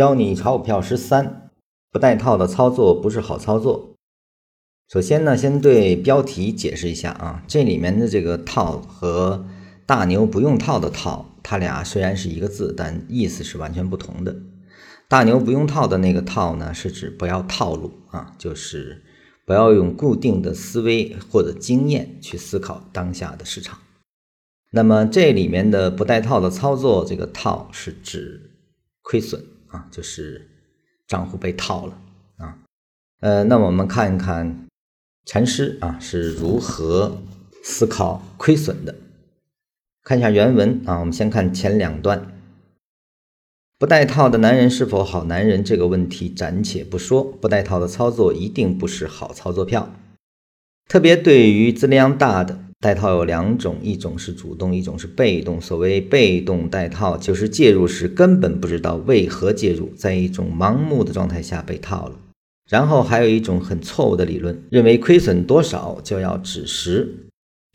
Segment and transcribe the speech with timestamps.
[0.00, 1.50] 教你炒股票十三，
[1.90, 3.96] 不带套的操作不是好操作。
[4.90, 9.44] 首先呢，先对标题解释一下啊，这里面的这个套和
[9.84, 14.34] 大牛不用套的套，它俩虽然是一个字，但意思是完全不同的。
[15.06, 19.02] 大牛不用套的那个套呢，是指不要套路啊，就是
[19.44, 23.78] 不要用固定的思维或者经验去思考当下的市场。
[24.72, 28.52] 那么这里面的不带套的操作，这个套是指
[29.02, 30.48] 亏损啊，就是
[31.06, 31.98] 账户被套了
[32.36, 32.58] 啊。
[33.20, 34.66] 呃，那我们看一看
[35.24, 37.22] 禅师啊是如何
[37.62, 38.94] 思考亏损的。
[40.02, 42.32] 看一下原文啊，我们先看前两段。
[43.78, 45.64] 不带套的男人是否好男人？
[45.64, 49.94] 这个问题暂且不说，不带套的操作一定不是好操作票，
[50.86, 52.58] 特别对于资量大的。
[52.80, 55.60] 带套有两种，一种是主动，一种是被动。
[55.60, 62.16] 所谓被动带套，就是介入时根本不知道为何介入，在一种盲目的状态下被套了。
[62.70, 67.06] 然后还有一种很错误的理论，认为亏损多少就要止蚀，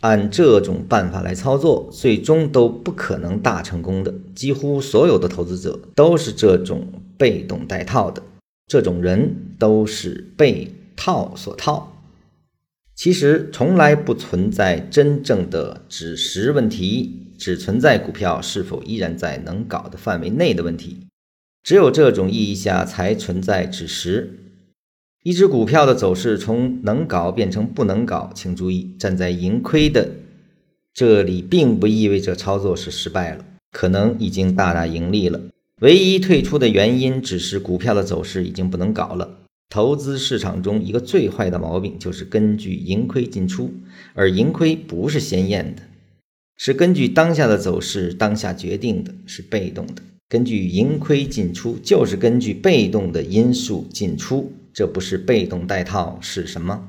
[0.00, 4.12] 按这种办法来操作，最终都不可能大成功的。
[4.34, 8.22] 几乎所有的投资者都是这种被动带套的，
[8.66, 11.99] 这种人都是被套所套。
[13.02, 21.06] 其实从来不存在真正的止蚀问题，只存在股票是否依然在能搞的范围内的问题。
[21.62, 24.26] 只有这种意义下才存在止蚀。
[25.22, 30.10] 一只股票的走势从能搞变成不能搞，请注意，站在盈亏的
[30.92, 33.42] 这里，并不意味着操作是失败了，
[33.72, 35.40] 可能已经大大盈利了。
[35.80, 39.38] 唯一退出的原因只是股票的走势已经不能搞了。
[39.70, 43.72] 投资市场中一个最坏的毛病就是根据盈亏进出，
[44.14, 45.82] 而盈亏不是鲜艳的，
[46.56, 50.02] 是根据当下的走势当下决定的，是被动的。
[50.28, 56.88] 根据盈亏进出就是根据被动的因素进出，这不是被动带套是什么？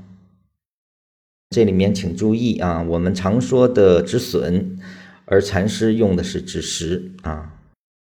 [1.51, 4.79] 这里面请注意啊，我们常说的止损，
[5.25, 7.59] 而禅师用的是止蚀啊。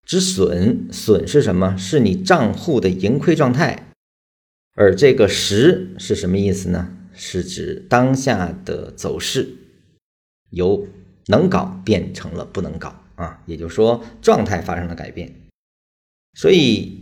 [0.05, 1.75] 止损损是什么？
[1.75, 3.86] 是你账户的盈亏状态。
[4.77, 6.89] 而这个“时”是什么意思呢？
[7.13, 9.49] 是指当下的走势
[10.51, 10.87] 由
[11.25, 15.33] 能搞变成了不能搞啊，也就是说状态发生了改变。
[16.35, 17.01] 所以，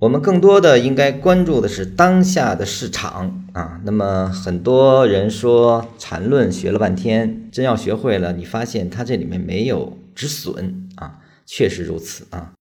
[0.00, 3.80] 我们更多的应该关注的是当下的市场啊。
[3.84, 12.54] 那么，很多人说缠论学了半天，真要学会了，你发现它这里面没有止损啊，确实如此啊。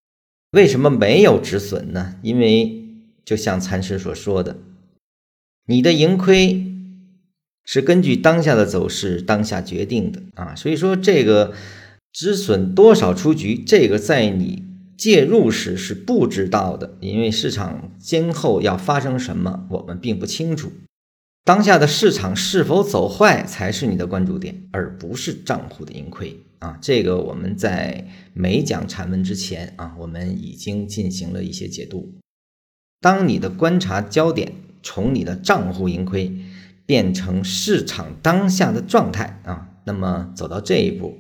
[0.52, 2.18] 为什么没有止损呢？
[2.22, 2.83] 因为
[3.26, 4.58] 就像禅师所说的，
[5.66, 6.66] 你的盈亏
[7.64, 11.54] 是根据当下的走势当下决定的啊，所以说这个
[12.12, 14.64] 止损多少出局，这个在你
[14.98, 20.72] 介入时是不知道的，因为市场今后要发生什么，我们并不清楚。
[21.46, 26.78] 当下的市场是否走坏才是你的关注点，而不是账户的盈亏啊。
[26.82, 32.14] 这个我们在没讲禅文之前啊，我们已经进行了一些解读。
[33.04, 36.34] 当你的观察焦点从你的账户盈亏
[36.86, 41.18] 变成市场当下的状态啊，那么走到这一步，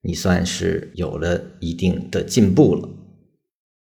[0.00, 2.88] 你算是有了一定的进步了。